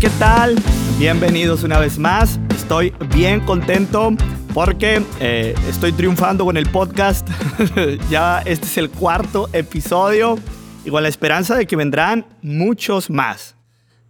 [0.00, 0.54] ¿qué tal?
[0.98, 2.38] Bienvenidos una vez más.
[2.54, 4.12] Estoy bien contento
[4.54, 7.28] porque eh, estoy triunfando con el podcast.
[8.10, 10.38] ya este es el cuarto episodio
[10.84, 13.56] y con la esperanza de que vendrán muchos más.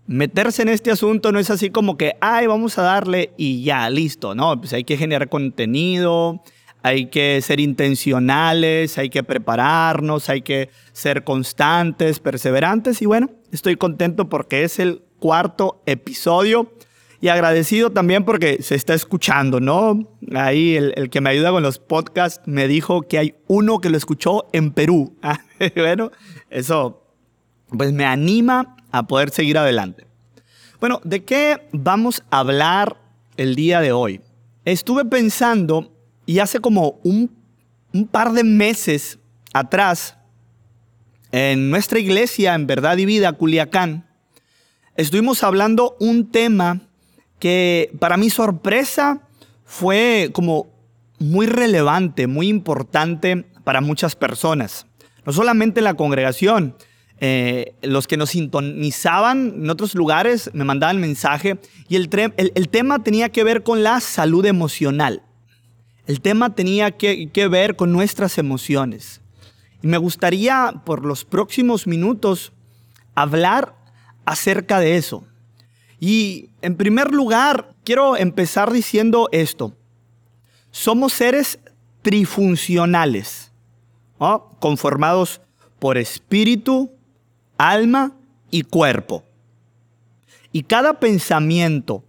[0.07, 3.89] Meterse en este asunto no es así como que, ay, vamos a darle y ya,
[3.89, 4.35] listo.
[4.35, 6.43] No, pues hay que generar contenido,
[6.83, 13.77] hay que ser intencionales, hay que prepararnos, hay que ser constantes, perseverantes y bueno, estoy
[13.77, 16.73] contento porque es el cuarto episodio
[17.21, 20.09] y agradecido también porque se está escuchando, ¿no?
[20.35, 23.97] Ahí el, que me ayuda con los podcasts me dijo que hay uno que lo
[23.97, 25.17] escuchó en Perú.
[25.23, 25.41] Ah,
[25.75, 26.13] bueno,
[26.51, 27.03] eso
[27.77, 30.07] pues me anima a poder seguir adelante.
[30.81, 32.97] Bueno, ¿de qué vamos a hablar
[33.37, 34.21] el día de hoy?
[34.65, 35.93] Estuve pensando
[36.25, 37.35] y hace como un,
[37.93, 39.19] un par de meses
[39.53, 40.17] atrás,
[41.33, 44.08] en nuestra iglesia, en Verdad y Vida, Culiacán,
[44.99, 46.81] estuvimos hablando un tema
[47.39, 49.23] que para mi sorpresa
[49.65, 50.67] fue como
[51.21, 54.87] muy relevante, muy importante para muchas personas.
[55.25, 56.75] No solamente la congregación,
[57.21, 63.03] eh, los que nos sintonizaban en otros lugares me mandaban mensaje y el, el, tema
[63.03, 65.23] tenía que ver con la salud emocional.
[66.07, 69.21] El tema tenía que, que ver con nuestras emociones.
[69.81, 72.53] Y me gustaría por los próximos minutos
[73.15, 73.79] hablar
[74.29, 75.25] acerca de eso.
[75.99, 79.75] Y en primer lugar, quiero empezar diciendo esto.
[80.71, 81.59] Somos seres
[82.03, 83.53] trifuncionales,
[84.61, 85.41] conformados
[85.79, 86.93] por espíritu,
[87.57, 88.13] alma
[88.51, 89.25] y cuerpo.
[90.53, 92.05] Y cada pensamiento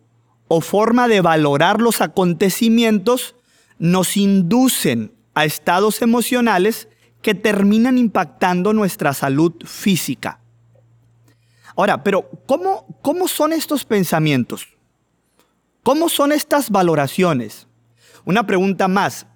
[0.50, 3.36] o forma de valorar los acontecimientos
[3.78, 6.90] nos inducen a estados emocionales
[7.22, 10.42] que terminan impactando nuestra salud física.
[11.80, 14.68] Ahora, pero ¿cómo, ¿cómo son estos pensamientos?
[15.82, 17.68] ¿Cómo son estas valoraciones?
[18.26, 19.28] Una pregunta más,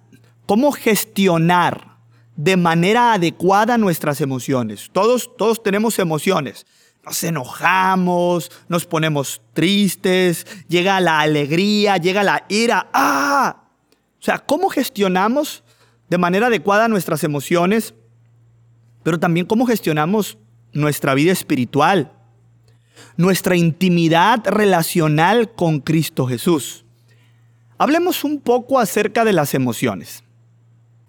[0.44, 1.96] ¿cómo gestionar
[2.36, 4.90] de manera adecuada nuestras emociones?
[4.92, 6.66] Todos, todos tenemos emociones.
[7.02, 12.90] Nos enojamos, nos ponemos tristes, llega la alegría, llega la ira.
[12.92, 13.70] ¡Ah!
[14.20, 15.64] O sea, ¿cómo gestionamos
[16.10, 17.94] de manera adecuada nuestras emociones?
[19.02, 20.36] Pero también cómo gestionamos
[20.74, 22.20] nuestra vida espiritual
[23.16, 26.84] nuestra intimidad relacional con Cristo Jesús.
[27.78, 30.24] Hablemos un poco acerca de las emociones.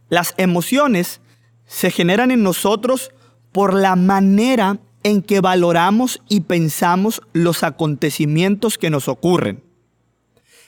[0.09, 1.21] Las emociones
[1.65, 3.11] se generan en nosotros
[3.51, 9.63] por la manera en que valoramos y pensamos los acontecimientos que nos ocurren.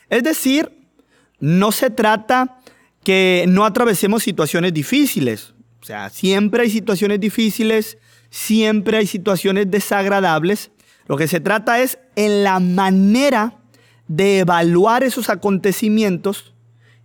[0.10, 0.72] Es decir,
[1.40, 2.60] no se trata
[3.04, 5.54] que no atravesemos situaciones difíciles.
[5.82, 7.98] O sea, siempre hay situaciones difíciles,
[8.30, 10.72] siempre hay situaciones desagradables,
[11.07, 13.59] lo que se trata es en la manera
[14.07, 16.53] de evaluar esos acontecimientos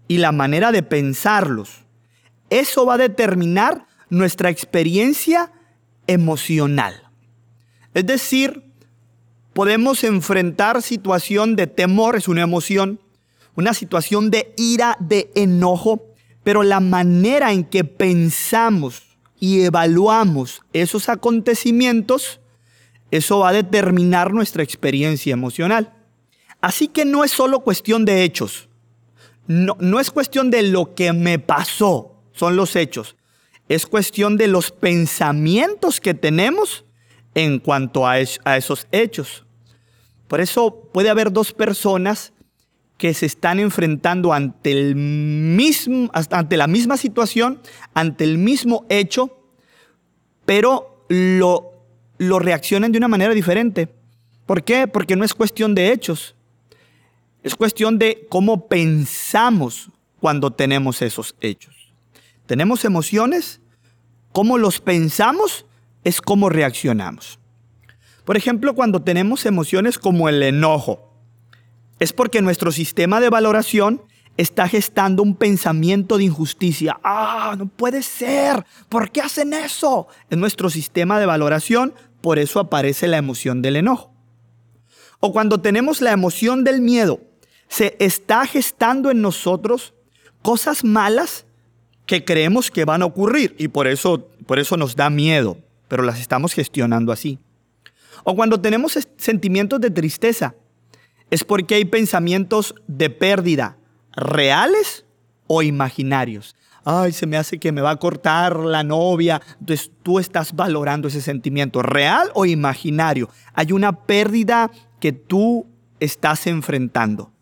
[0.08, 1.84] y la manera de pensarlos.
[2.50, 5.52] Eso va a determinar nuestra experiencia
[6.06, 7.10] emocional.
[7.94, 8.72] Es decir,
[9.52, 13.00] podemos enfrentar situación de temor, es una emoción,
[13.54, 16.02] una situación de ira, de enojo,
[16.42, 19.02] pero la manera en que pensamos
[19.38, 22.41] y evaluamos esos acontecimientos
[23.12, 25.92] eso va a determinar nuestra experiencia emocional.
[26.62, 28.70] Así que no es solo cuestión de hechos.
[29.46, 33.16] No, es cuestión de lo que me pasó, son los hechos.
[33.68, 36.86] Es cuestión de los pensamientos que tenemos
[37.34, 38.14] en cuanto a,
[38.44, 39.44] a esos hechos.
[40.26, 42.32] Por eso puede haber dos personas
[42.96, 47.60] que se están enfrentando ante, el mismo, ante la misma situación,
[47.92, 49.36] ante el mismo hecho,
[50.46, 51.71] pero lo
[52.22, 53.88] lo reaccionan de una manera diferente.
[54.46, 54.86] ¿Por qué?
[54.86, 56.34] Porque no es cuestión de hechos.
[57.42, 59.90] Es cuestión de cómo pensamos
[60.20, 61.92] cuando tenemos esos hechos.
[62.46, 63.60] Tenemos emociones,
[64.32, 65.66] cómo los pensamos
[66.04, 67.38] es cómo reaccionamos.
[68.24, 71.12] Por ejemplo, cuando tenemos emociones como el enojo,
[71.98, 74.02] es porque nuestro sistema de valoración
[74.36, 76.98] está gestando un pensamiento de injusticia.
[77.02, 78.64] Ah, no puede ser.
[78.88, 80.08] ¿Por qué hacen eso?
[80.30, 84.14] En nuestro sistema de valoración por eso aparece la emoción del enojo.
[85.20, 87.20] O cuando tenemos la emoción del miedo,
[87.68, 89.92] se está gestando en nosotros
[90.40, 91.44] cosas malas
[92.06, 95.58] que creemos que van a ocurrir y por eso, por eso nos da miedo,
[95.88, 97.38] pero las estamos gestionando así.
[98.24, 100.54] O cuando tenemos sentimientos de tristeza,
[101.30, 103.76] es porque hay pensamientos de pérdida
[104.14, 105.04] reales
[105.46, 106.54] o imaginarios
[106.84, 109.40] ay, se me hace que me va a cortar la novia.
[109.60, 113.28] Entonces tú estás valorando ese sentimiento, real o imaginario.
[113.54, 114.70] Hay una pérdida
[115.00, 115.66] que tú
[116.00, 117.32] estás enfrentando.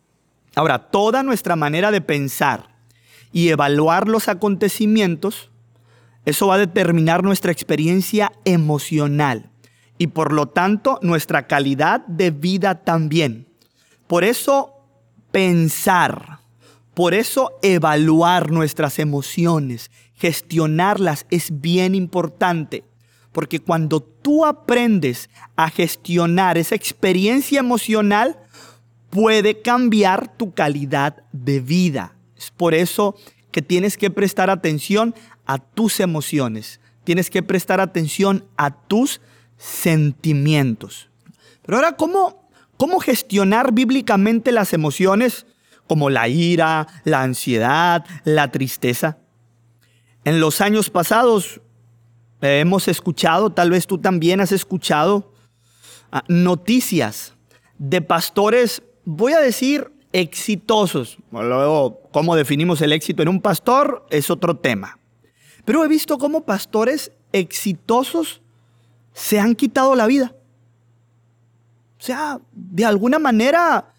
[0.54, 2.76] Ahora, toda nuestra manera de pensar
[3.32, 5.50] y evaluar los acontecimientos,
[6.24, 9.50] eso va a determinar nuestra experiencia emocional
[9.96, 13.46] y por lo tanto nuestra calidad de vida también.
[14.06, 14.74] Por eso
[15.30, 16.39] pensar,
[16.94, 22.84] por eso evaluar nuestras emociones, gestionarlas es bien importante.
[23.32, 28.38] Porque cuando tú aprendes a gestionar esa experiencia emocional,
[29.08, 32.16] puede cambiar tu calidad de vida.
[32.36, 33.16] Es por eso
[33.52, 35.14] que tienes que prestar atención
[35.46, 36.80] a tus emociones.
[37.04, 39.20] Tienes que prestar atención a tus
[39.56, 41.08] sentimientos.
[41.62, 45.46] Pero ahora, ¿cómo, cómo gestionar bíblicamente las emociones
[45.90, 49.18] como la ira, la ansiedad, la tristeza?
[50.24, 51.60] En los años pasados
[52.40, 55.34] hemos escuchado, tal vez tú también has escuchado,
[56.12, 57.34] ah, noticias
[57.76, 61.18] de pastores, voy a decir, exitosos.
[61.32, 64.96] Luego, cómo definimos el éxito en un pastor es otro tema.
[65.64, 68.42] Pero he visto cómo pastores exitosos
[69.12, 70.36] se han quitado la vida.
[71.98, 73.92] O sea, de alguna manera,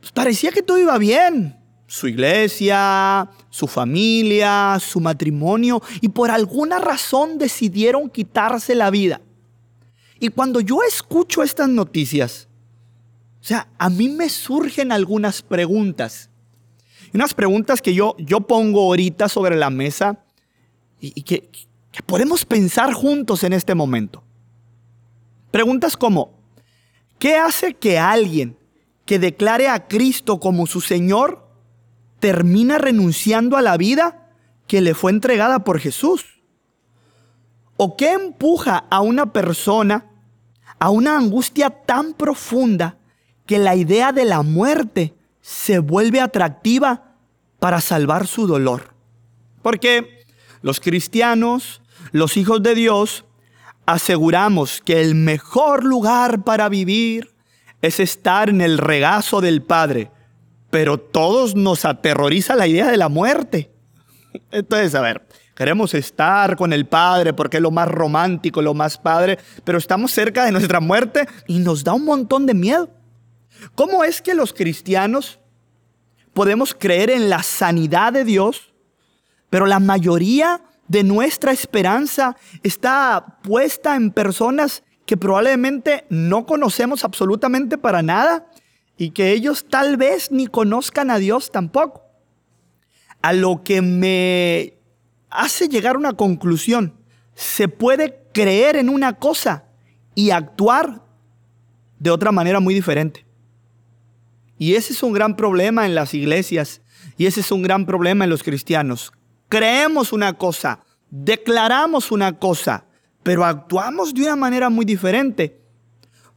[0.00, 1.60] pues, parecía que todo iba bien
[1.90, 9.20] su iglesia, su familia, su matrimonio, y por alguna razón decidieron quitarse la vida.
[10.20, 12.46] Y cuando yo escucho estas noticias,
[13.40, 16.30] o sea, a mí me surgen algunas preguntas.
[17.12, 20.24] Unas preguntas que yo, yo pongo ahorita sobre la mesa
[21.00, 21.50] y, que,
[21.90, 24.22] que podemos pensar juntos en este momento.
[25.50, 26.34] Preguntas como,
[27.18, 28.59] ¿qué hace que alguien
[29.10, 31.44] que declare a Cristo como su Señor
[32.20, 34.30] termina renunciando a la vida
[34.68, 36.40] que le fue entregada por Jesús?
[37.76, 40.06] ¿O qué empuja a una persona
[40.78, 42.98] a una angustia tan profunda
[43.46, 47.16] que la idea de la muerte se vuelve atractiva
[47.58, 48.94] para salvar su dolor?
[49.60, 50.24] Porque
[50.62, 53.24] los cristianos, los hijos de Dios,
[53.86, 57.39] aseguramos que el mejor lugar para vivir
[57.82, 60.10] es estar en el regazo del Padre
[60.70, 63.70] pero todos nos aterroriza la idea de la muerte.
[64.52, 68.96] Entonces, a ver, queremos estar con el Padre porque es lo más romántico, lo más
[68.96, 72.88] padre, pero estamos cerca de nuestra muerte y nos da un montón de miedo.
[73.74, 75.40] ¿Cómo es que los cristianos
[76.32, 78.72] podemos creer en la sanidad de Dios,
[79.50, 87.76] pero la mayoría de nuestra esperanza está puesta en personas que probablemente no conocemos absolutamente
[87.76, 88.46] para nada
[88.96, 92.04] y que ellos tal vez ni conozcan a Dios tampoco.
[93.20, 94.78] A lo que me
[95.28, 96.94] hace llegar una conclusión.
[97.34, 99.64] Se puede creer en una cosa
[100.14, 101.02] y actuar
[101.98, 103.26] de otra manera muy diferente.
[104.58, 106.82] Y ese es un gran problema en las iglesias
[107.16, 109.12] y ese es un gran problema en los cristianos.
[109.48, 112.84] Creemos una cosa, declaramos una cosa,
[113.22, 115.60] pero actuamos de una manera muy diferente.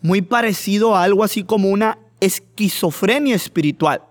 [0.01, 4.03] Muy parecido a algo así como una esquizofrenia espiritual.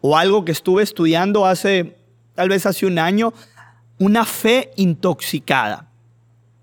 [0.00, 1.96] O algo que estuve estudiando hace,
[2.34, 3.32] tal vez hace un año,
[3.98, 5.90] una fe intoxicada.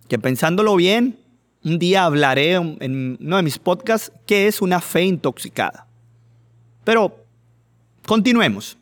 [0.07, 1.19] Que pensándolo bien,
[1.63, 5.88] un día hablaré en uno de mis podcasts qué es una fe intoxicada.
[6.83, 7.25] Pero
[8.05, 8.77] continuemos.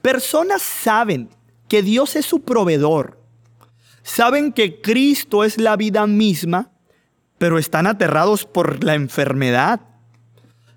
[0.00, 1.28] Personas saben
[1.68, 3.21] que Dios es su proveedor.
[4.02, 6.70] Saben que Cristo es la vida misma,
[7.38, 9.80] pero están aterrados por la enfermedad,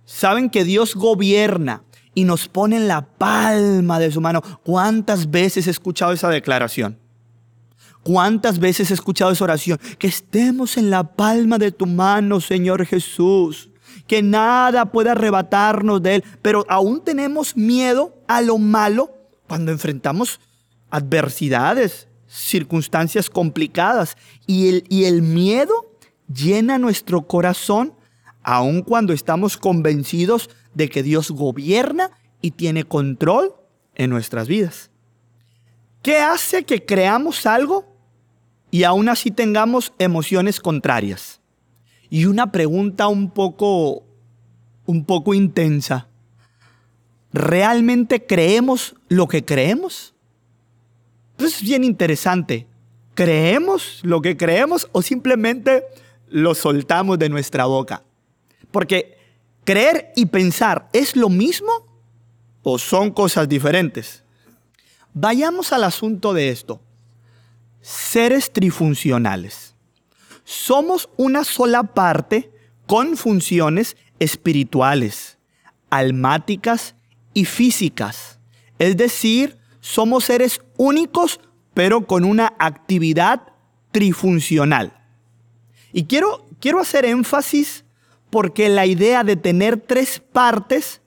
[0.06, 4.42] saben que Dios gobierna y nos pone en la palma de su mano.
[4.64, 6.98] ¿Cuántas veces he escuchado esa declaración?
[8.04, 9.80] ¿Cuántas veces he escuchado esa oración?
[9.98, 13.70] Que estemos en la palma de tu mano, Señor Jesús.
[14.08, 16.24] Que nada pueda arrebatarnos de Él.
[16.42, 19.12] Pero aún tenemos miedo a lo malo
[19.48, 20.40] cuando enfrentamos
[20.90, 24.18] adversidades, circunstancias complicadas.
[24.46, 25.74] Y el, y el miedo
[26.34, 27.94] llena nuestro corazón
[28.44, 32.12] aun cuando estamos convencidos de que Dios gobierna
[32.42, 33.56] y tiene control
[33.96, 34.92] en nuestras vidas.
[36.04, 37.98] ¿Qué hace que creamos algo
[38.70, 41.42] y aún así tengamos emociones contrarias?
[42.10, 44.04] Y una pregunta un poco
[44.86, 46.08] un poco intensa.
[47.34, 50.15] ¿Realmente creemos lo que creemos?
[51.38, 52.68] Eso es bien interesante.
[53.14, 55.84] ¿Creemos lo que creemos o simplemente
[56.28, 58.04] lo soltamos de nuestra boca?
[58.72, 59.18] Porque
[59.64, 61.72] creer y pensar es lo mismo
[62.64, 64.24] o son cosas diferentes.
[65.14, 66.82] Vayamos al asunto de esto.
[67.82, 69.76] Seres trifuncionales.
[70.44, 72.52] Somos una sola parte
[72.86, 75.38] con funciones espirituales,
[75.90, 76.96] almáticas
[77.34, 78.40] y físicas.
[78.78, 81.40] Es decir, somos seres únicos,
[81.76, 83.44] pero con una actividad
[83.92, 84.98] trifuncional.
[85.94, 87.86] Y quiero, quiero hacer énfasis
[88.32, 91.02] porque la idea de tener tres partes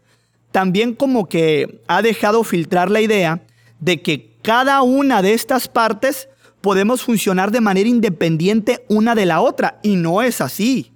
[0.52, 3.42] también como que ha dejado filtrar la idea
[3.80, 6.28] de que cada una de estas partes
[6.60, 9.80] podemos funcionar de manera independiente una de la otra.
[9.82, 10.92] Y no es así.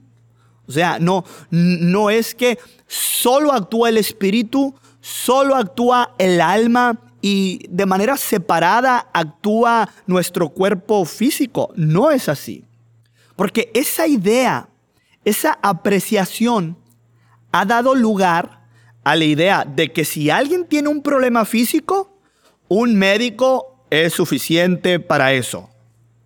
[0.69, 7.61] O sea, no, no es que solo actúa el espíritu, solo actúa el alma y
[7.71, 11.73] de manera separada actúa nuestro cuerpo físico.
[11.77, 12.65] No es así.
[13.37, 14.69] Porque esa idea,
[15.25, 16.77] esa apreciación
[17.53, 18.67] ha dado lugar
[19.05, 22.19] a la idea de que si alguien tiene un problema físico,
[22.69, 25.71] un médico es suficiente para eso.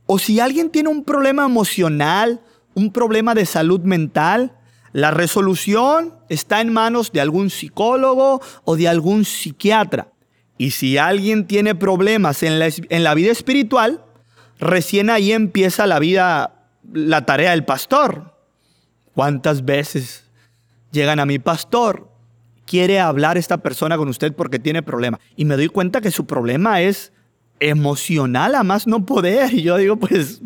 [0.07, 2.41] O si alguien tiene un problema emocional,
[2.75, 4.57] un problema de salud mental,
[4.93, 10.09] la resolución está en manos de algún psicólogo o de algún psiquiatra.
[10.59, 14.05] Y si alguien tiene problemas en la, en la vida espiritual,
[14.59, 18.35] recién ahí empieza la vida, la tarea del pastor.
[19.15, 20.25] ¿Cuántas veces
[20.93, 22.11] llegan a mi pastor?
[22.65, 25.21] Quiere hablar esta persona con usted porque tiene problema.
[25.37, 27.13] Y me doy cuenta que su problema es
[27.61, 29.55] emocional a más no poder.
[29.55, 30.41] Y yo digo, pues,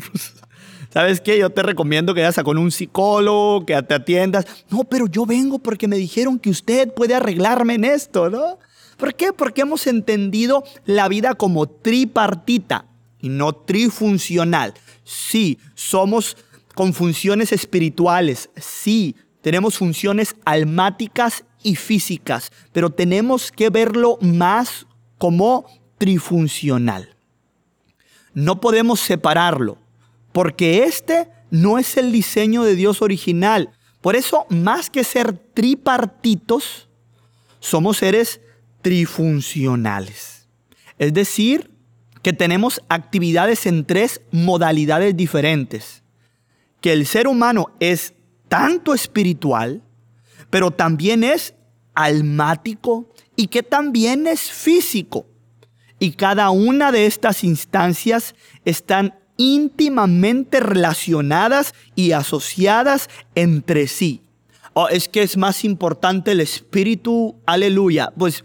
[0.90, 1.38] ¿sabes qué?
[1.38, 4.47] Yo te recomiendo que vayas con un psicólogo, que te atiendas.
[4.71, 8.59] No, pero yo vengo porque me dijeron que usted puede arreglarme en esto, ¿no?
[9.00, 9.33] ¿Por qué?
[9.33, 12.85] Porque hemos entendido la vida como tripartita
[13.19, 14.75] y no trifuncional.
[15.04, 16.37] Sí, somos
[16.75, 18.50] con funciones espirituales.
[18.57, 25.64] Sí, tenemos funciones almáticas y físicas, pero tenemos que verlo más como
[25.97, 27.16] trifuncional.
[28.35, 29.78] No podemos separarlo,
[30.33, 33.71] porque este no es el diseño de Dios original.
[34.02, 36.88] Por eso, más que ser tripartitos,
[37.61, 38.40] somos seres
[38.83, 40.49] trifuncionales.
[40.99, 41.71] Es decir,
[42.23, 46.03] que tenemos actividades en tres modalidades diferentes.
[46.81, 48.15] Que el ser humano es
[48.49, 49.83] tanto espiritual,
[50.51, 51.55] pero también es
[51.95, 55.27] almático y que también es físico.
[55.99, 58.35] Y cada una de estas instancias
[58.65, 64.23] están íntimamente relacionadas y asociadas entre sí.
[64.73, 68.13] Oh, es que es más importante el espíritu, aleluya.
[68.17, 68.45] Pues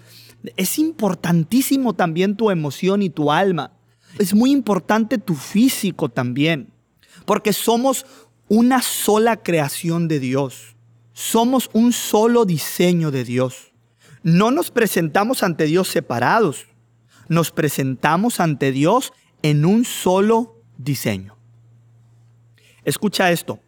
[0.57, 3.71] es importantísimo también tu emoción y tu alma.
[4.19, 6.71] Es muy importante tu físico también.
[7.25, 8.05] Porque somos
[8.47, 10.75] una sola creación de Dios.
[11.13, 13.73] Somos un solo diseño de Dios.
[14.23, 16.67] No nos presentamos ante Dios separados
[17.27, 21.37] nos presentamos ante Dios en un solo diseño.
[22.83, 23.59] Escucha esto.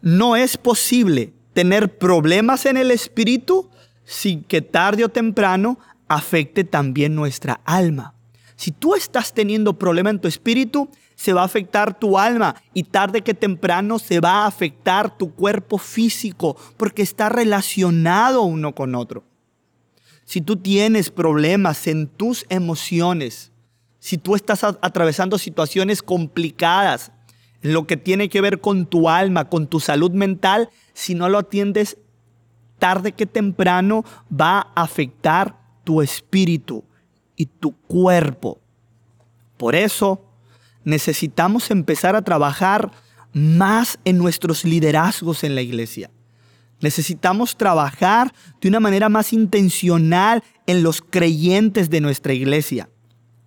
[0.00, 3.70] No es posible tener problemas en el espíritu
[4.10, 8.14] sin que tarde o temprano afecte también nuestra alma.
[8.56, 12.82] Si tú estás teniendo problema en tu espíritu, se va a afectar tu alma y
[12.82, 18.94] tarde que temprano se va a afectar tu cuerpo físico porque está relacionado uno con
[18.94, 19.24] otro
[20.30, 23.50] si tú tienes problemas en tus emociones,
[23.98, 27.10] si tú estás atravesando situaciones complicadas,
[27.62, 31.28] en lo que tiene que ver con tu alma, con tu salud mental, si no
[31.28, 31.98] lo atiendes
[32.80, 36.82] tarde que temprano va a afectar tu espíritu
[37.36, 38.58] y tu cuerpo.
[39.56, 40.24] Por eso
[40.84, 42.90] necesitamos empezar a trabajar
[43.32, 46.10] más en nuestros liderazgos en la iglesia.
[46.80, 52.88] Necesitamos trabajar de una manera más intencional en los creyentes de nuestra iglesia.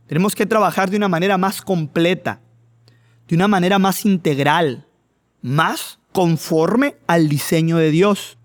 [0.08, 2.42] Tenemos que trabajar de una manera más completa,
[3.28, 4.88] de una manera más integral,
[5.42, 8.38] más conforme al diseño de Dios.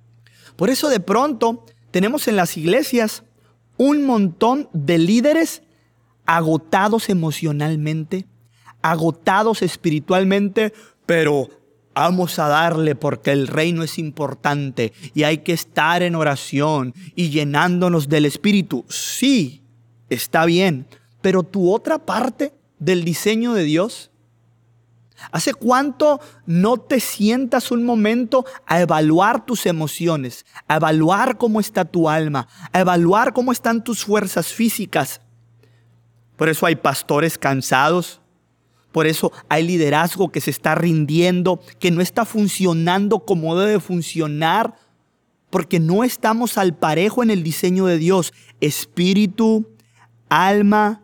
[0.58, 3.22] Por eso de pronto tenemos en las iglesias
[3.76, 5.62] un montón de líderes
[6.26, 8.26] agotados emocionalmente,
[8.82, 10.72] agotados espiritualmente,
[11.06, 11.48] pero
[12.00, 17.30] Vamos a darle porque el reino es importante y hay que estar en oración y
[17.30, 18.84] llenándonos del Espíritu.
[18.88, 19.64] Sí,
[20.08, 20.86] está bien,
[21.20, 24.12] pero tu otra parte del diseño de Dios,
[25.32, 31.84] ¿hace cuánto no te sientas un momento a evaluar tus emociones, a evaluar cómo está
[31.84, 35.20] tu alma, a evaluar cómo están tus fuerzas físicas?
[36.36, 38.20] Por eso hay pastores cansados,
[38.92, 44.74] por eso hay liderazgo que se está rindiendo, que no está funcionando como debe funcionar,
[45.50, 48.32] porque no estamos al parejo en el diseño de Dios.
[48.60, 49.68] Espíritu,
[50.28, 51.02] alma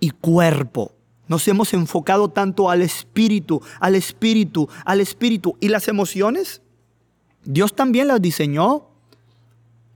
[0.00, 0.97] y cuerpo.
[1.28, 5.56] Nos hemos enfocado tanto al espíritu, al espíritu, al espíritu.
[5.60, 6.62] ¿Y las emociones?
[7.44, 8.88] Dios también las diseñó.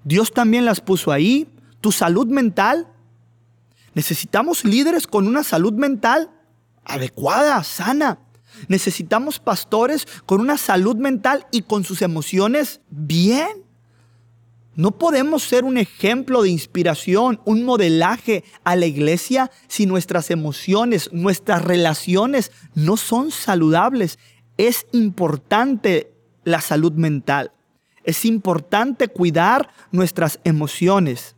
[0.04, 1.48] Dios también las puso ahí.
[1.80, 2.86] Tu salud mental.
[3.94, 6.30] Necesitamos líderes con una salud mental
[6.84, 8.18] adecuada, sana.
[8.68, 13.61] Necesitamos pastores con una salud mental y con sus emociones bien.
[14.74, 21.10] No podemos ser un ejemplo de inspiración, un modelaje a la iglesia si nuestras emociones,
[21.12, 24.18] nuestras relaciones no son saludables.
[24.56, 26.12] Es importante
[26.44, 27.52] la salud mental.
[28.04, 31.36] Es importante cuidar nuestras emociones.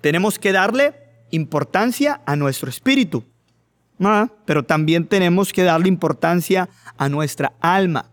[0.00, 0.94] Tenemos que darle
[1.30, 3.24] importancia a nuestro espíritu,
[4.44, 8.10] pero también tenemos que darle importancia a nuestra alma.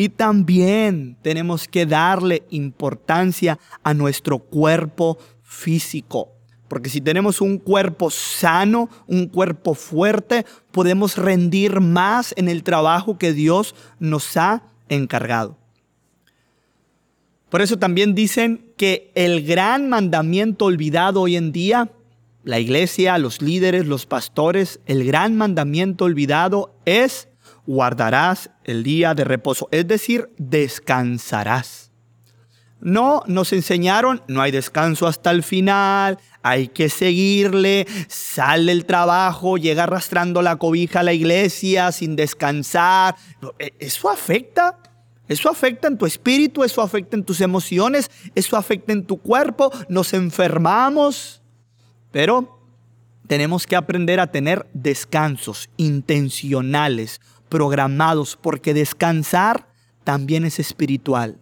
[0.00, 6.36] Y también tenemos que darle importancia a nuestro cuerpo físico.
[6.68, 13.18] Porque si tenemos un cuerpo sano, un cuerpo fuerte, podemos rendir más en el trabajo
[13.18, 15.58] que Dios nos ha encargado.
[17.48, 21.90] Por eso también dicen que el gran mandamiento olvidado hoy en día,
[22.44, 27.26] la iglesia, los líderes, los pastores, el gran mandamiento olvidado es
[27.68, 31.92] guardarás el día de reposo, es decir, descansarás.
[32.80, 39.58] No, nos enseñaron, no hay descanso hasta el final, hay que seguirle, sale el trabajo,
[39.58, 43.16] llega arrastrando la cobija a la iglesia sin descansar.
[43.58, 44.78] E, eso afecta,
[45.28, 49.70] eso afecta en tu espíritu, eso afecta en tus emociones, eso afecta en tu cuerpo,
[49.90, 51.42] nos enfermamos.
[52.12, 52.58] Pero
[53.26, 59.68] tenemos que aprender a tener descansos intencionales, programados, porque descansar
[60.04, 61.38] también es espiritual.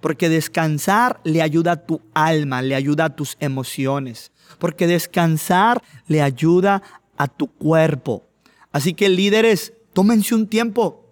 [0.00, 4.30] Porque descansar le ayuda a tu alma, le ayuda a tus emociones.
[4.58, 6.82] Porque descansar le ayuda
[7.16, 8.24] a tu cuerpo.
[8.72, 11.10] Así que líderes, tómense un tiempo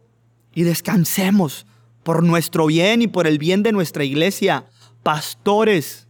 [0.54, 1.66] y descansemos
[2.02, 4.66] por nuestro bien y por el bien de nuestra iglesia.
[5.02, 6.03] Pastores,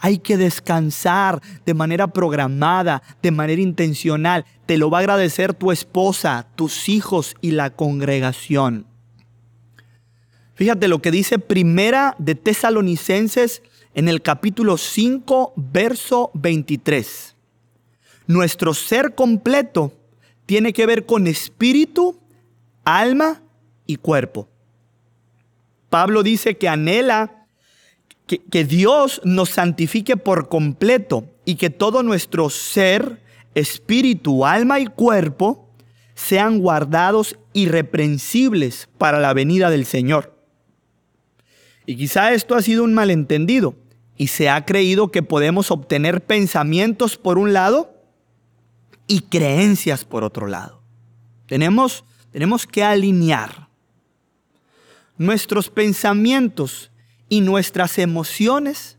[0.00, 4.44] hay que descansar de manera programada, de manera intencional.
[4.66, 8.86] Te lo va a agradecer tu esposa, tus hijos y la congregación.
[10.54, 13.62] Fíjate lo que dice Primera de Tesalonicenses
[13.94, 17.36] en el capítulo 5, verso 23.
[18.26, 19.92] Nuestro ser completo
[20.46, 22.18] tiene que ver con espíritu,
[22.84, 23.42] alma
[23.86, 24.48] y cuerpo.
[25.90, 27.37] Pablo dice que anhela
[28.28, 33.22] que, Dios nos santifique por completo y que todo nuestro ser,
[33.54, 35.68] espíritu, alma y cuerpo
[36.14, 40.36] sean guardados irreprensibles para la venida del Señor.
[41.86, 43.74] Y quizá esto ha sido un malentendido
[44.16, 47.94] y se ha creído que podemos obtener pensamientos por un lado
[49.06, 50.82] y creencias por otro lado.
[51.46, 53.68] Tenemos, tenemos que alinear
[55.16, 56.90] nuestros pensamientos
[57.28, 58.98] y nuestras emociones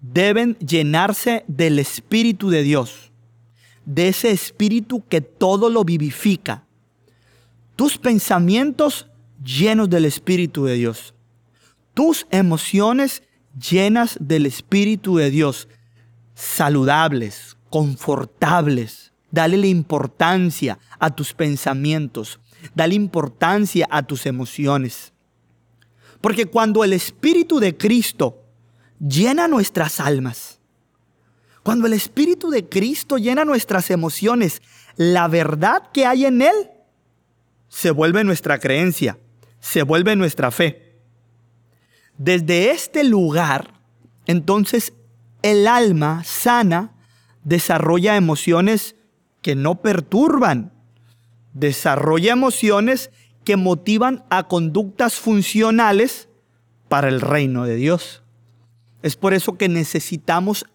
[0.00, 3.12] deben llenarse del Espíritu de Dios,
[3.84, 6.64] de ese Espíritu que todo lo vivifica.
[7.76, 9.06] Tus pensamientos
[9.44, 11.14] llenos del Espíritu de Dios.
[11.94, 13.22] Tus emociones
[13.58, 15.68] llenas del Espíritu de Dios.
[16.34, 19.12] Saludables, confortables.
[19.30, 22.40] Dale la importancia a tus pensamientos.
[22.74, 25.12] Dale importancia a tus emociones.
[26.20, 28.42] Porque cuando el Espíritu de Cristo
[28.98, 30.60] llena nuestras almas,
[31.62, 34.62] cuando el Espíritu de Cristo llena nuestras emociones,
[34.96, 36.70] la verdad que hay en Él
[37.70, 39.16] se vuelve nuestra creencia,
[39.60, 40.96] se vuelve nuestra fe.
[42.18, 43.80] Desde este lugar,
[44.26, 44.92] entonces
[45.42, 46.92] el alma sana
[47.44, 48.96] desarrolla emociones
[49.40, 50.72] que no perturban,
[51.54, 53.10] desarrolla emociones
[53.44, 56.28] que motivan a conductas funcionales
[56.88, 58.22] para el reino de Dios.
[59.02, 60.66] Es por eso que necesitamos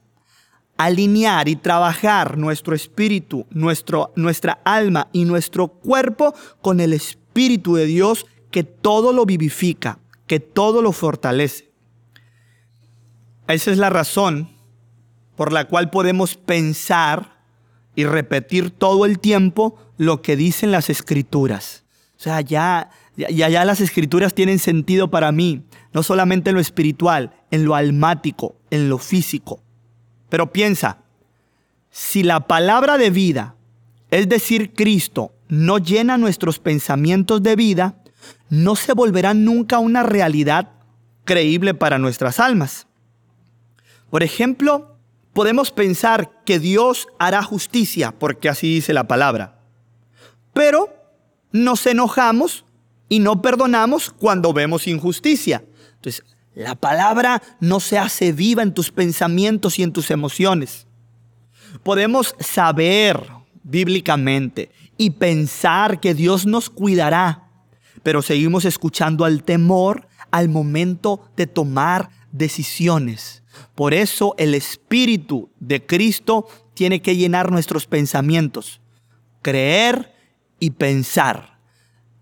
[0.77, 7.85] alinear y trabajar nuestro espíritu, nuestro, nuestra alma y nuestro cuerpo con el espíritu de
[7.85, 11.71] Dios que todo lo vivifica, que todo lo fortalece.
[13.47, 14.49] Esa es la razón
[15.35, 17.35] por la cual podemos pensar
[17.95, 21.84] y repetir todo el tiempo lo que dicen las escrituras.
[22.25, 25.61] Sea, ya, ya, ya las escrituras tienen sentido para mí,
[25.93, 29.61] no solamente en lo espiritual, en lo almático, en lo físico.
[30.27, 31.03] Pero piensa,
[31.91, 33.53] si la palabra de vida,
[34.09, 38.01] es decir, Cristo, no llena nuestros pensamientos de vida,
[38.49, 40.71] no se volverá nunca una realidad
[41.25, 42.87] creíble para nuestras almas.
[44.09, 44.97] Por ejemplo,
[45.31, 49.59] podemos pensar que Dios hará justicia, porque así dice la palabra.
[50.53, 50.94] Pero
[51.55, 52.65] nos enojamos
[53.07, 55.63] y no perdonamos cuando vemos injusticia.
[55.95, 60.85] Entonces, la palabra no se hace viva en tus pensamientos y en tus emociones.
[61.81, 63.21] Podemos saber
[63.63, 67.49] bíblicamente y pensar que Dios nos cuidará,
[68.03, 73.43] pero seguimos escuchando al temor al momento de tomar decisiones.
[73.75, 78.81] Por eso el Espíritu de Cristo tiene que llenar nuestros pensamientos.
[79.41, 80.14] Creer
[80.59, 81.59] y pensar.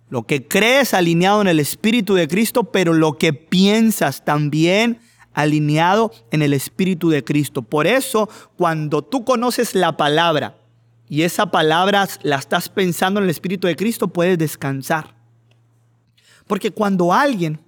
[0.09, 4.99] Lo que crees alineado en el Espíritu de Cristo, pero lo que piensas también
[5.33, 7.61] alineado en el Espíritu de Cristo.
[7.61, 10.57] Por eso, cuando tú conoces la palabra
[11.09, 15.15] y esa palabra la estás pensando en el Espíritu de Cristo, puedes descansar.
[16.47, 17.59] Porque cuando alguien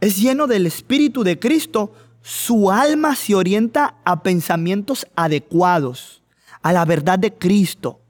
[0.00, 1.92] es lleno del Espíritu de Cristo,
[2.22, 6.22] su alma se orienta a pensamientos adecuados,
[6.62, 8.00] a la verdad de Cristo.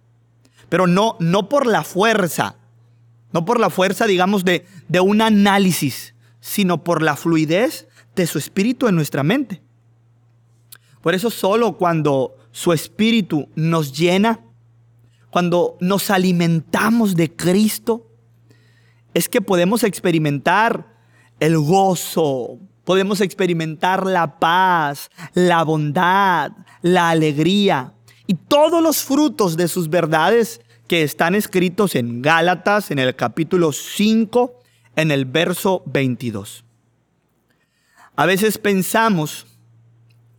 [0.68, 2.56] Pero no, no por la fuerza,
[3.32, 8.38] no por la fuerza, digamos, de, de un análisis, sino por la fluidez de su
[8.38, 9.62] espíritu en nuestra mente.
[11.02, 14.40] Por eso solo cuando su espíritu nos llena,
[15.30, 18.06] cuando nos alimentamos de Cristo,
[19.14, 20.94] es que podemos experimentar
[21.38, 26.52] el gozo, podemos experimentar la paz, la bondad,
[26.82, 27.92] la alegría
[28.26, 33.72] y todos los frutos de sus verdades que están escritos en Gálatas, en el capítulo
[33.72, 34.60] 5,
[34.96, 36.64] en el verso 22.
[38.16, 39.46] A veces pensamos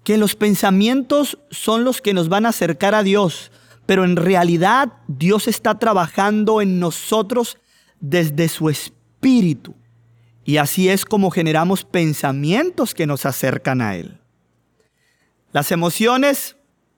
[0.03, 3.51] que los pensamientos son los que nos van a acercar a Dios,
[3.85, 7.57] pero en realidad Dios está trabajando en nosotros
[7.99, 9.75] desde su espíritu.
[10.43, 14.21] Y así es como generamos pensamientos que nos acercan a Él.
[15.51, 16.56] Las emociones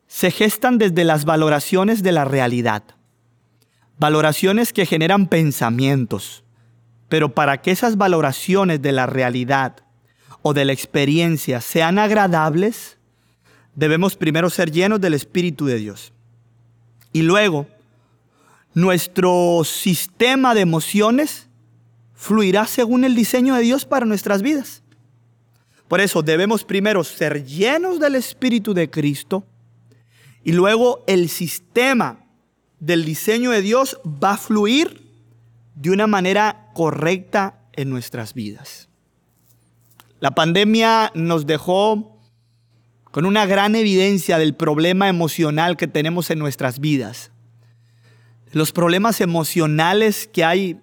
[0.10, 2.82] se gestan desde las valoraciones de la realidad.
[4.00, 6.43] Valoraciones que generan pensamientos.
[7.10, 9.76] Pero para que esas valoraciones de la realidad
[10.41, 12.98] o de la experiencia sean agradables,
[13.76, 16.12] debemos primero ser llenos del Espíritu de Dios.
[17.13, 17.67] Y luego,
[18.74, 21.48] nuestro sistema de emociones
[22.15, 24.82] fluirá según el diseño de Dios para nuestras vidas.
[25.88, 29.45] Por eso debemos primero ser llenos del Espíritu de Cristo
[30.43, 32.25] y luego el sistema
[32.80, 35.10] del diseño de Dios va a fluir
[35.75, 38.89] de una manera correcta en nuestras vidas.
[40.19, 42.19] La pandemia nos dejó
[43.12, 47.32] con una gran evidencia del problema emocional que tenemos en nuestras vidas.
[48.52, 50.80] Los problemas emocionales que hay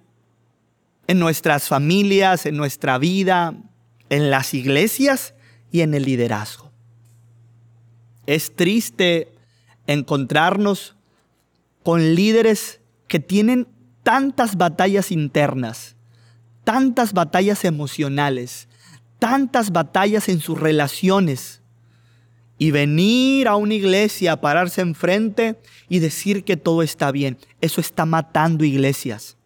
[1.07, 3.55] en nuestras familias, en nuestra vida,
[4.09, 5.35] en las iglesias
[5.71, 6.73] y en el liderazgo.
[8.27, 9.36] Es triste
[9.87, 10.97] encontrarnos
[11.83, 13.69] con líderes que tienen
[14.03, 15.97] tantas batallas internas,
[16.65, 18.69] tantas batallas emocionales,
[19.19, 21.63] tantas batallas en sus relaciones
[22.59, 27.39] y venir a una iglesia a pararse enfrente y decir que todo está bien.
[27.61, 29.37] Eso está matando iglesias.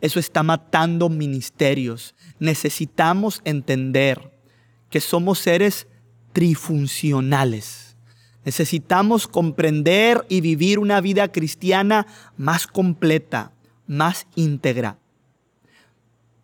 [0.00, 2.14] Eso está matando ministerios.
[2.38, 4.32] Necesitamos entender
[4.90, 5.86] que somos seres
[6.32, 7.81] trifuncionales.
[8.44, 13.52] Necesitamos comprender y vivir una vida cristiana más completa,
[13.86, 14.98] más íntegra.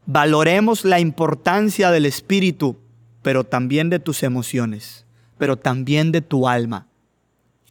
[0.07, 2.77] Valoremos la importancia del espíritu,
[3.23, 5.05] pero también de tus emociones,
[5.39, 6.87] pero también de tu alma,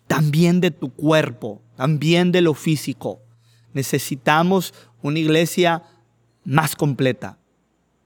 [0.08, 3.22] también de tu cuerpo, también de lo físico.
[3.74, 5.84] Necesitamos una iglesia
[6.44, 7.38] más completa,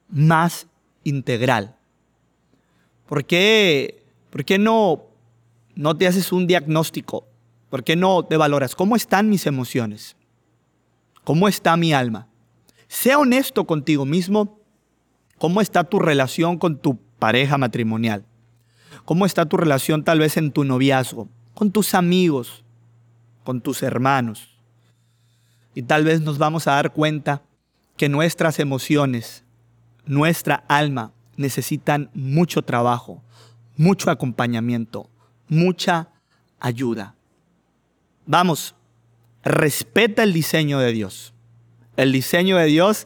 [0.10, 0.68] más
[1.04, 1.76] integral.
[3.08, 5.11] ¿Por qué, por qué no,
[5.82, 7.26] no te haces un diagnóstico?
[7.72, 8.76] ¿Por qué no te valoras?
[8.76, 10.16] ¿Cómo están mis emociones?
[11.24, 12.28] ¿Cómo está mi alma?
[12.88, 14.60] Sea honesto contigo mismo.
[15.40, 18.24] ¿Cómo está tu relación con tu pareja matrimonial?
[19.06, 21.30] ¿Cómo está tu relación tal vez en tu noviazgo?
[21.56, 22.64] Con tus amigos,
[23.44, 24.50] con tus hermanos.
[25.74, 27.42] Y tal vez nos vamos a dar cuenta
[27.98, 29.46] que nuestras emociones,
[30.06, 33.24] nuestra alma necesitan mucho trabajo,
[33.78, 35.10] mucho acompañamiento,
[35.52, 36.08] mucha
[36.62, 37.14] ayuda.
[38.26, 38.74] Vamos,
[39.44, 41.34] respeta el diseño de Dios.
[41.98, 43.06] El diseño de Dios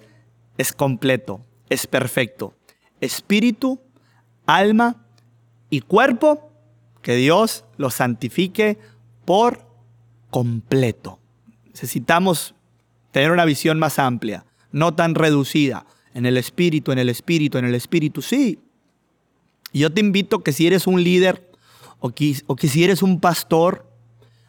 [0.59, 2.53] es completo, es perfecto.
[3.01, 3.81] Espíritu,
[4.45, 5.07] alma
[5.71, 6.51] y cuerpo,
[7.01, 8.77] que Dios lo santifique
[9.25, 9.67] por
[10.29, 11.19] completo.
[11.65, 12.53] Necesitamos
[13.11, 15.87] tener una visión más amplia, no tan reducida.
[16.13, 18.59] En el espíritu, en el espíritu, en el espíritu, sí.
[19.73, 21.54] Yo te invito que si eres un líder
[22.05, 23.89] o que, si eres un pastor,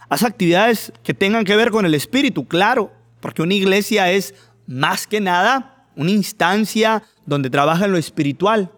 [0.08, 4.34] haz actividades que tengan que ver con el espíritu, claro, porque una iglesia es
[4.66, 8.70] más que nada una instancia donde trabaja en lo espiritual.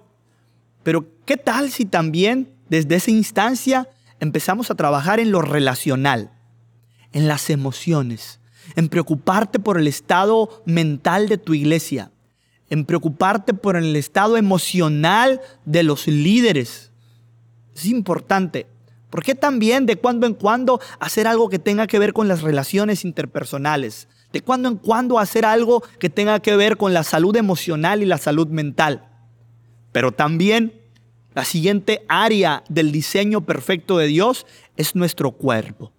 [0.83, 3.89] Pero ¿qué tal si también desde esa instancia
[4.21, 6.31] empezamos a trabajar en lo relacional,
[7.13, 8.41] en las emociones,
[8.77, 12.13] en preocuparte por el estado mental de tu iglesia,
[12.71, 16.88] en preocuparte por el estado emocional de los líderes?
[17.79, 18.67] Es importante.
[19.09, 22.43] ¿Por qué también de cuando en cuando hacer algo que tenga que ver con las
[22.43, 24.09] relaciones interpersonales?
[24.33, 28.07] De cuando en cuando hacer algo que tenga que ver con la salud emocional y
[28.07, 29.09] la salud mental.
[29.93, 30.75] Pero también
[31.35, 34.45] la siguiente área del diseño perfecto de Dios
[34.77, 35.93] es nuestro cuerpo.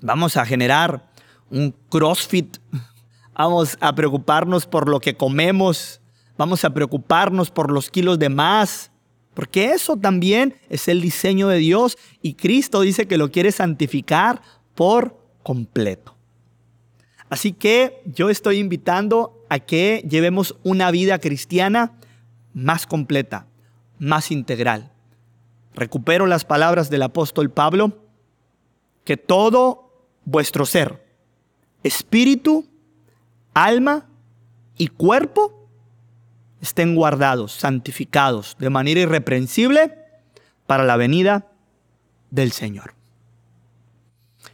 [0.00, 1.08] Vamos a generar
[1.50, 2.58] un CrossFit.
[3.34, 6.00] Vamos a preocuparnos por lo que comemos.
[6.36, 8.90] Vamos a preocuparnos por los kilos de más.
[9.34, 14.40] Porque eso también es el diseño de Dios y Cristo dice que lo quiere santificar
[14.74, 16.16] por completo.
[17.28, 21.98] Así que yo estoy invitando a que llevemos una vida cristiana
[22.52, 23.46] más completa,
[23.98, 24.92] más integral.
[25.74, 27.98] Recupero las palabras del apóstol Pablo,
[29.04, 29.90] que todo
[30.24, 31.04] vuestro ser,
[31.82, 32.66] espíritu,
[33.52, 34.06] alma
[34.78, 35.63] y cuerpo
[36.60, 39.98] estén guardados, santificados de manera irreprensible
[40.66, 41.50] para la venida
[42.30, 42.94] del Señor.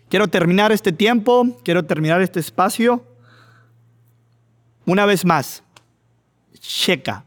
[0.09, 3.05] Quiero terminar este tiempo, quiero terminar este espacio.
[4.87, 5.63] Una vez más,
[6.59, 7.25] checa,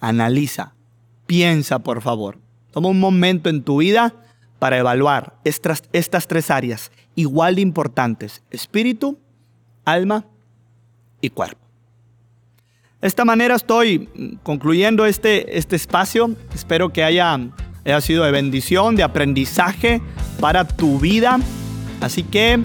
[0.00, 0.74] analiza,
[1.26, 2.38] piensa por favor.
[2.70, 4.14] Toma un momento en tu vida
[4.60, 9.18] para evaluar estas, estas tres áreas igual de importantes, espíritu,
[9.84, 10.26] alma
[11.20, 11.69] y cuerpo.
[13.00, 14.08] De esta manera estoy
[14.42, 16.34] concluyendo este, este espacio.
[16.54, 17.38] Espero que haya,
[17.84, 20.02] haya sido de bendición, de aprendizaje
[20.38, 21.38] para tu vida.
[22.00, 22.60] Así que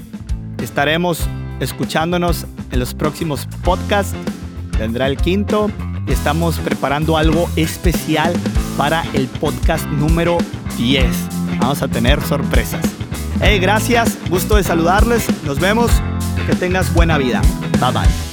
[0.61, 1.27] estaremos
[1.59, 4.15] escuchándonos en los próximos podcasts.
[4.77, 5.71] Vendrá el quinto
[6.05, 8.33] y estamos preparando algo especial
[8.77, 10.37] para el podcast número
[10.77, 11.05] 10.
[11.59, 12.83] Vamos a tener sorpresas.
[13.41, 15.27] Hey, gracias, gusto de saludarles.
[15.45, 15.91] Nos vemos.
[16.47, 17.41] Que tengas buena vida.
[17.79, 18.24] Bye bye.